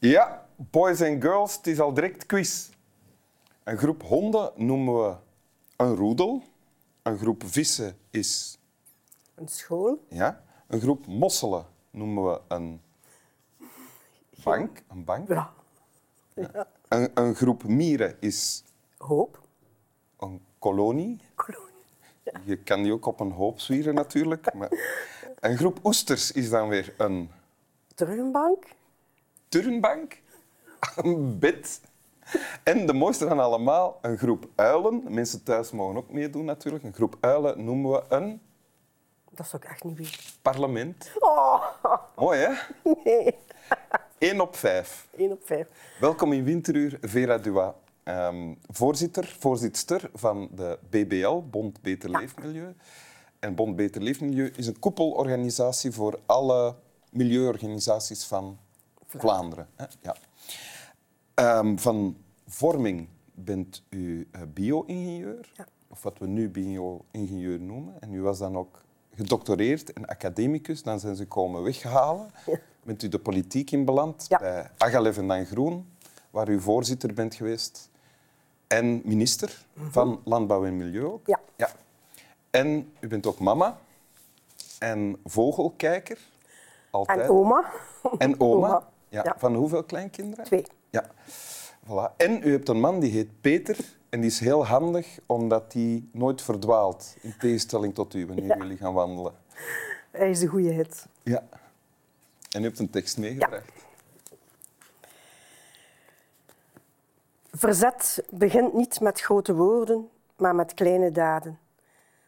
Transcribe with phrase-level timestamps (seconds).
[0.00, 2.68] Ja, boys en girls, het is al direct quiz.
[3.64, 5.16] Een groep honden noemen we
[5.76, 6.42] een roedel.
[7.02, 8.58] Een groep vissen is...
[9.34, 10.04] Een school.
[10.08, 10.42] Ja.
[10.66, 12.80] Een groep mosselen noemen we een
[14.42, 14.82] bank.
[14.88, 15.28] Een bank.
[15.28, 15.52] Ja.
[16.88, 18.64] Een, een groep mieren is
[18.96, 19.40] Hoop.
[20.18, 21.20] een kolonie.
[21.34, 21.68] Kolonie.
[22.44, 24.54] Je kan die ook op een hoop zwieren natuurlijk.
[24.54, 24.70] Maar
[25.40, 27.30] een groep oesters is dan weer een
[27.94, 28.78] Terugbank.
[29.50, 30.20] Turnbank,
[30.96, 31.80] een bed.
[32.62, 35.02] En de mooiste van allemaal, een groep uilen.
[35.08, 36.84] Mensen thuis mogen ook meedoen natuurlijk.
[36.84, 38.40] Een groep uilen noemen we een
[39.30, 40.20] Dat zou ik echt niet weten.
[40.42, 41.10] parlement.
[41.18, 41.62] Oh,
[42.16, 42.52] Mooi, hè?
[43.04, 43.34] nee.
[44.18, 45.08] 1 op 5.
[45.16, 45.68] 1 op 5.
[46.00, 47.74] Welkom in Winteruur, Vera Dua.
[48.02, 52.74] Ehm, voorzitter, voorzitster van de BBL, Bond Beter Leefmilieu.
[53.38, 56.74] En Bond Beter Leefmilieu is een koepelorganisatie voor alle
[57.10, 58.58] milieuorganisaties van
[59.18, 59.68] Vlaanderen.
[59.74, 59.84] hè?
[60.02, 60.16] Ja.
[61.34, 62.16] Ehm, van
[62.46, 65.66] vorming bent u eh, bio-ingenieur, Ja.
[65.88, 67.94] of wat we nu bio-ingenieur noemen.
[68.00, 68.82] En u was dan ook
[69.14, 70.82] gedoctoreerd en academicus.
[70.82, 72.30] Dan zijn ze komen weghalen.
[72.82, 74.38] Bent u de politiek in beland Ja.
[74.38, 75.90] bij Agalev en Dan Groen,
[76.30, 77.88] waar u voorzitter bent geweest.
[78.66, 81.26] En minister van Landbouw en Milieu ook.
[81.26, 81.40] Ja.
[81.56, 81.70] ja.
[82.50, 83.78] En u bent ook mama
[84.78, 86.18] en vogelkijker.
[86.90, 87.20] Altijd.
[87.20, 87.70] En oma.
[88.18, 88.66] En oma.
[88.66, 88.88] Oma.
[89.10, 89.22] Ja.
[89.24, 89.34] Ja.
[89.38, 90.44] Van hoeveel kleinkinderen?
[90.44, 90.64] Twee.
[90.90, 91.10] Ja.
[91.84, 92.16] Voilà.
[92.16, 93.76] En u hebt een man die heet Peter.
[94.08, 97.16] En die is heel handig, omdat hij nooit verdwaalt.
[97.20, 98.56] In tegenstelling tot u, wanneer Ja.
[98.56, 99.34] jullie gaan wandelen.
[100.10, 101.06] Hij is de goede hit.
[101.22, 101.42] Ja.
[102.50, 103.72] En u hebt een tekst meegebracht.
[107.52, 111.58] Verzet begint niet met grote woorden, maar met kleine daden.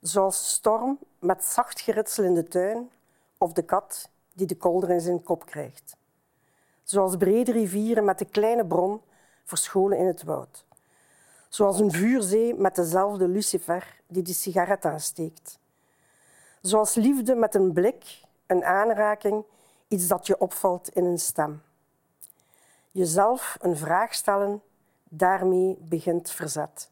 [0.00, 2.90] Zoals storm met zacht geritsel in de tuin
[3.38, 5.96] of de kat die de kolder in zijn kop krijgt.
[6.84, 9.00] Zoals brede rivieren met de kleine bron
[9.44, 10.64] verscholen in het woud.
[11.48, 15.58] Zoals een vuurzee met dezelfde lucifer die de sigaret aansteekt.
[16.60, 19.44] Zoals liefde met een blik, een aanraking,
[19.88, 21.62] iets dat je opvalt in een stem.
[22.90, 24.62] Jezelf een vraag stellen,
[25.04, 26.90] daarmee begint verzet.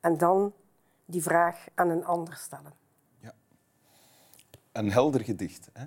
[0.00, 0.52] En dan
[1.04, 2.72] die vraag aan een ander stellen.
[3.20, 3.34] Ja.
[4.72, 5.68] Een helder gedicht.
[5.72, 5.84] Hè?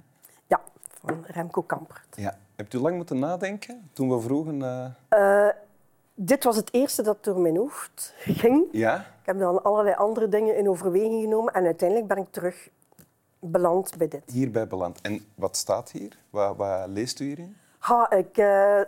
[0.47, 2.15] Ja, van Remco Kampert.
[2.15, 2.37] Ja.
[2.61, 4.61] Hebt u lang moeten nadenken toen we vroegen...
[5.09, 5.47] eh,
[6.13, 8.67] Dit was het eerste dat door mijn hoofd ging.
[8.71, 8.95] Ja?
[8.99, 12.69] Ik heb dan allerlei andere dingen in overweging genomen en uiteindelijk ben ik terug
[13.39, 14.21] beland bij dit.
[14.31, 15.01] Hierbij beland.
[15.01, 16.17] En wat staat hier?
[16.29, 17.57] Wat, wat leest u hierin?
[17.79, 18.79] Ha, ik, eh,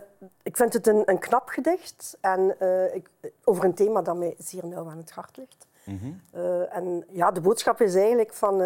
[0.42, 3.08] ik vind het een, een knap gedicht en, eh, ik,
[3.44, 5.66] over een thema dat mij zeer nauw aan het hart ligt.
[6.30, 8.60] Eh, en ja, de boodschap is eigenlijk van...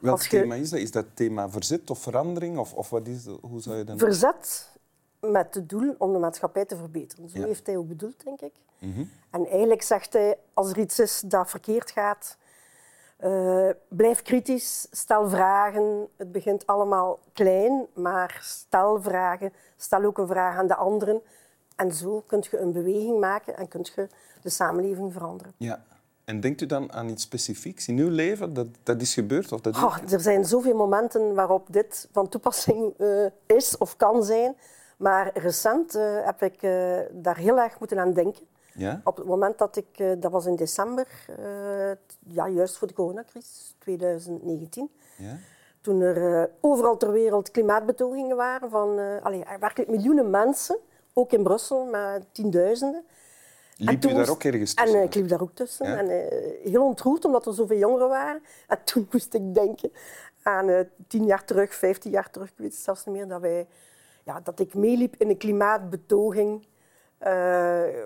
[0.00, 0.78] Welk thema is dat?
[0.80, 2.58] Is dat thema verzet of verandering?
[2.58, 3.98] Of, of wat is, hoe zou je dat...
[3.98, 4.70] verzet
[5.20, 7.28] met het doel om de maatschappij te verbeteren.
[7.28, 7.46] Zo Ja.
[7.46, 8.52] heeft hij ook bedoeld, denk ik.
[9.30, 12.36] En eigenlijk zegt hij, als er iets is dat verkeerd gaat,
[13.16, 16.08] eh, blijf kritisch, stel vragen.
[16.16, 19.52] Het begint allemaal klein, maar stel vragen.
[19.76, 21.22] Stel ook een vraag aan de anderen.
[21.76, 24.08] En zo kun je een beweging maken en kun je
[24.42, 25.52] de samenleving veranderen.
[25.56, 25.82] Ja.
[26.30, 29.52] En denkt u dan aan iets specifieks in uw leven dat, dat is gebeurd?
[29.52, 34.24] Of dat Oh, er zijn zoveel momenten waarop dit van toepassing eh, is of kan
[34.24, 34.56] zijn.
[34.96, 38.46] Maar recent eh, heb ik eh, daar heel erg moeten aan denken.
[38.74, 39.00] Ja?
[39.04, 41.06] Op het moment dat ik, dat was in december,
[42.26, 44.90] ja, juist voor de coronacrisis, 2019.
[45.16, 45.36] Ja?
[45.80, 50.78] Toen er overal ter wereld klimaatbetogingen waren van allee, werkelijk miljoenen mensen,
[51.12, 53.04] ook in Brussel, met tienduizenden.
[53.80, 55.00] Liep toen daar ook ergens En tussen?
[55.00, 55.88] eh, ik liep daar ook tussen.
[55.88, 55.96] Ja.
[55.96, 58.42] En eh, heel ontroerd, omdat er zoveel jongeren waren.
[58.66, 59.92] En toen moest ik denken
[60.42, 63.40] aan eh, tien jaar terug, vijftien jaar terug, ik weet het zelfs niet meer, dat,
[63.40, 63.66] wij,
[64.24, 66.66] ja, dat ik meeliep in een klimaatbetoging.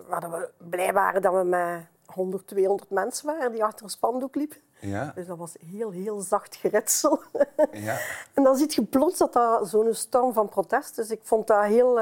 [0.09, 4.35] waar we blij waren dat we met 100, 200 mensen waren die achter een spandoek
[4.35, 4.57] liepen.
[4.81, 5.13] Ja?
[5.15, 7.23] Dus dat was heel, heel zacht geritsel.
[7.73, 7.99] Ja.
[8.35, 11.11] En dan zie je plots dat dat zo'n storm van protest is.
[11.11, 12.01] Ik vond dat heel...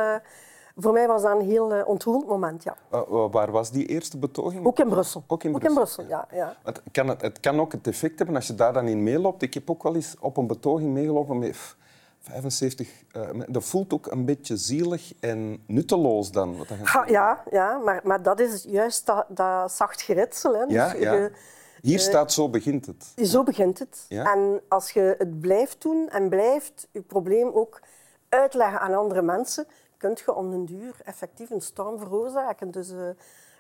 [0.77, 2.77] voor mij was dat een heel eh, ontroerend moment, ja.
[2.89, 4.67] Wa- Waar was die eerste betoging?
[4.67, 5.25] Ook in Brussel.
[5.27, 6.29] Ook in Ook Brussel, in Brussel, ja.
[6.33, 6.57] ja.
[6.65, 9.43] Het kan, het, het kan ook het effect hebben als je daar dan in meeloopt.
[9.43, 11.77] Ik heb ook wel eens op een betoging meegelopen met pff,
[12.21, 12.89] 75...
[13.13, 16.57] eh, dat voelt ook een beetje zielig en nutteloos dan.
[16.57, 20.53] Wat Ha, ja, ja maar, maar dat is juist dat, dat zacht geritsel.
[20.55, 20.65] Hè.
[20.67, 21.13] Dus Ja, ja.
[21.13, 21.33] je-
[21.81, 23.29] Hier staat zo begint het.
[23.29, 24.05] zo begint het.
[24.09, 24.33] Ja.
[24.35, 27.81] En als je het blijft doen en blijft je probleem ook
[28.29, 29.67] uitleggen aan andere mensen,
[30.03, 32.71] kun je om den duur effectief een storm veroorzaken.
[32.71, 33.09] Dus eh,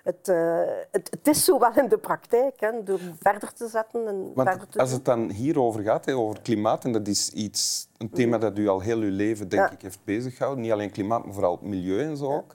[0.02, 0.60] het, uh,
[0.90, 4.48] het, het, is zo wel in de praktijk, hè, door verder te zetten en Want
[4.48, 8.10] verder te als het dan hierover gaat, hè, over klimaat, en dat is iets, een
[8.10, 9.70] thema dat u al heel uw leven denk Ja.
[9.70, 12.54] ik, heeft beziggehouden, niet alleen klimaat, maar vooral milieu en zo ook.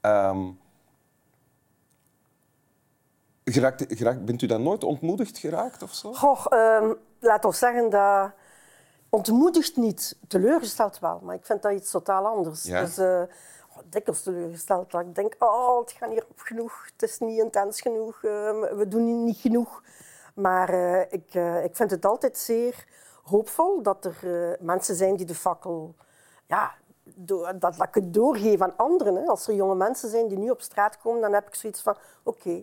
[0.00, 0.50] Ehm,
[3.44, 6.12] geraakt, geraakt, bent u dan nooit ontmoedigd geraakt of zo?
[6.12, 8.32] Goh, ehm, laat ons zeggen dat
[9.14, 12.62] ontmoedigt niet, teleurgesteld wel, maar ik vind dat iets totaal anders.
[12.62, 12.80] Ja?
[12.80, 13.22] Dus eh,
[13.70, 17.38] oh, dikwijls teleurgesteld dat ik denk, oh, het gaat hier op genoeg, het is niet
[17.38, 19.82] intens genoeg, ehm, we doen niet genoeg.
[20.34, 22.84] Maar eh, ik, eh, ik vind het altijd zeer
[23.22, 25.94] hoopvol dat er mensen zijn die de fakkel
[26.46, 26.74] ja,
[27.14, 29.16] dat, dat kunnen doorgeven aan anderen.
[29.16, 29.26] Hè.
[29.26, 31.96] Als er jonge mensen zijn die nu op straat komen, dan heb ik zoiets van,
[32.22, 32.62] oké,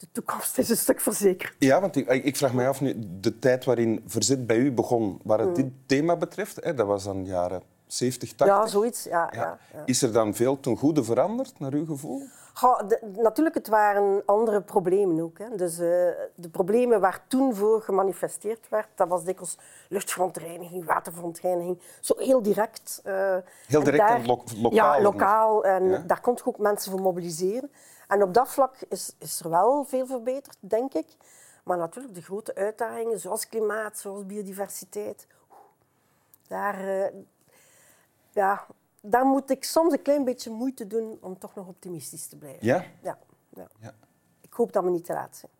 [0.00, 1.54] de toekomst is een stuk verzekerd.
[1.58, 5.20] Ja, want ik, ik vraag me af nu, de tijd waarin verzet bij u begon,
[5.24, 8.46] waar het dit thema betreft, hè, dat was dan jaren 70, 80.
[8.56, 9.04] Ja, zoiets.
[9.04, 9.58] Ja, Ja.
[9.84, 12.22] Is er dan veel ten goede veranderd, naar uw gevoel?
[12.54, 15.38] Goh, de- natuurlijk, het waren andere problemen ook.
[15.38, 15.56] Hè.
[15.56, 15.86] Dus, eh,
[16.34, 19.58] de problemen waar toen voor gemanifesteerd werd, dat was dikwijls
[19.88, 21.78] luchtverontreiniging, waterverontreiniging.
[22.00, 23.00] Zo heel direct.
[23.04, 23.36] eh,
[23.66, 25.64] Heel direct en lo- lokaal Ja, lokaal.
[25.64, 25.98] En Ja.
[26.06, 27.70] daar kon je ook mensen voor mobiliseren.
[28.10, 31.06] En op dat vlak is, is er wel veel verbeterd, denk ik.
[31.64, 35.26] Maar natuurlijk, de grote uitdagingen, zoals klimaat, zoals biodiversiteit,
[36.48, 37.12] daar, eh,
[38.32, 38.66] ja,
[39.00, 42.66] daar moet ik soms een klein beetje moeite doen om toch nog optimistisch te blijven.
[42.66, 42.84] Ja?
[43.02, 43.18] Ja,
[43.54, 43.68] ja.
[43.80, 43.94] Ja.
[44.40, 45.52] Ik hoop dat we niet te laat zijn.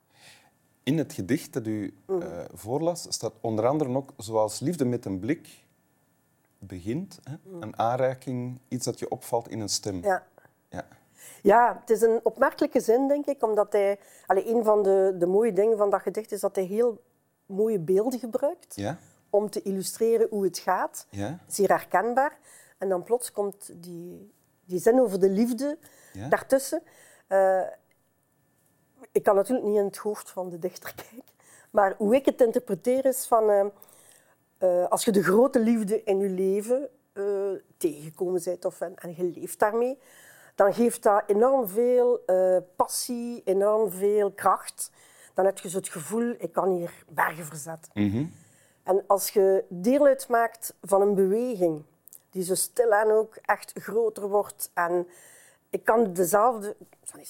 [0.83, 2.23] In het gedicht dat u Mhm.
[2.23, 5.65] eh, voorlas staat onder andere ook zoals liefde met een blik
[6.59, 7.37] begint, hè?
[7.61, 9.97] een aanraking, iets dat je opvalt in een stem.
[9.97, 10.07] Mhm.
[10.07, 10.27] Ja.
[10.69, 10.87] Ja.
[11.43, 13.43] Ja, het is een opmerkelijke zin, denk ik.
[13.43, 13.99] Omdat hij...
[14.27, 17.03] Allee, een van de, de mooie dingen van dat gedicht is dat hij heel
[17.47, 18.99] mooie beelden gebruikt Ja?
[19.31, 21.07] om te illustreren hoe het gaat.
[21.11, 21.39] Ja?
[21.47, 22.39] Zeer herkenbaar.
[22.79, 24.33] En dan plots komt die,
[24.65, 25.79] die zin over de liefde
[26.13, 26.29] Ja?
[26.29, 26.83] daartussen.
[27.27, 27.61] Eh,
[29.13, 31.25] ik kan natuurlijk niet in het hoofd van de dichter kijken.
[31.71, 33.51] Maar hoe ik het interpreteer is van...
[33.51, 33.67] eh,
[34.59, 36.89] eh, als je de grote liefde in je leven
[37.77, 39.99] tegengekomen bent of, en, en je leeft daarmee,
[40.61, 44.91] dan geeft dat enorm veel eh, passie, enorm veel kracht.
[45.35, 47.93] Dan heb je zo het gevoel, ik kan hier bergen verzetten.
[47.95, 48.27] Mhm.
[48.83, 51.83] En als je deel uitmaakt van een beweging
[52.31, 55.07] die zo stilaan ook echt groter wordt en
[55.71, 56.77] ik kan dezelfde,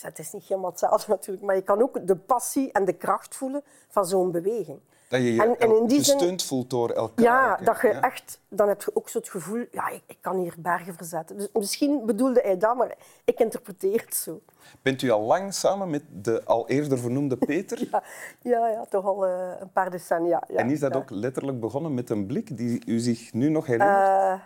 [0.01, 3.37] het is niet helemaal hetzelfde natuurlijk, maar je kan ook de passie en de kracht
[3.37, 4.81] voelen van zo'n beweging.
[5.11, 7.25] Dat je je En- en in die zin- gesteund voelt door elkaar.
[7.25, 8.01] Ja, ook, dat je Ja.
[8.01, 11.37] echt, dan heb je ook zo het gevoel, ja, ik, ik kan hier bergen verzetten.
[11.37, 14.41] Dus misschien bedoelde hij dat, maar ik interpreteer het zo.
[14.83, 17.79] Bent u al lang samen met de al eerder vernoemde Peter?
[17.91, 18.03] Ja,
[18.43, 20.43] ja, ja toch al eh, een paar decennia.
[20.49, 23.67] Ja, en is dat ook letterlijk begonnen met een blik die u zich nu nog
[23.67, 24.41] herinnert?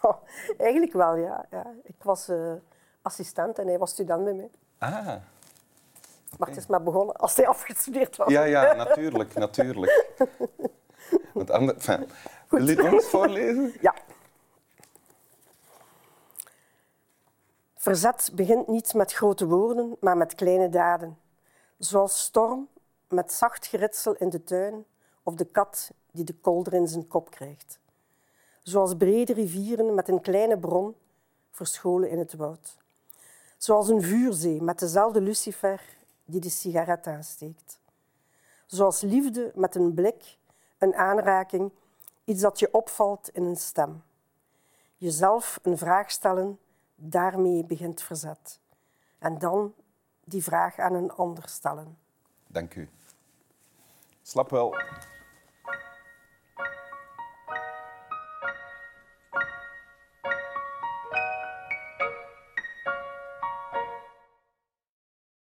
[0.00, 0.12] Eh,
[0.58, 1.44] eigenlijk wel, ja.
[1.50, 1.66] ja.
[1.82, 2.52] Ik was eh,
[3.02, 4.50] assistent en hij was student bij mij.
[4.78, 5.14] ah,
[6.38, 8.28] Maar het is maar begonnen als hij afgestudeerd was.
[8.28, 10.06] ja, ja, natuurlijk, natuurlijk.
[11.32, 12.08] Want ander, enfin,
[12.48, 13.72] wil je het nog eens voorlezen?
[13.80, 13.94] Ja.
[17.74, 21.18] Verzet begint niet met grote woorden, maar met kleine daden.
[21.78, 22.68] Zoals storm
[23.08, 24.84] met zacht geritsel in de tuin
[25.22, 27.78] of de kat die de kolder in zijn kop krijgt.
[28.62, 30.94] Zoals brede rivieren met een kleine bron
[31.50, 32.76] verscholen in het woud.
[33.56, 35.82] Zoals een vuurzee met dezelfde lucifer
[36.30, 37.78] die de sigaret aansteekt.
[38.66, 40.38] Zoals liefde met een blik,
[40.78, 41.72] een aanraking,
[42.24, 44.02] iets dat je opvalt in een stem.
[44.96, 46.58] Jezelf een vraag stellen,
[46.94, 48.60] daarmee begint verzet.
[49.18, 49.74] En dan
[50.24, 51.98] die vraag aan een ander stellen.
[52.46, 52.88] Dank u.
[54.22, 54.74] Slap wel.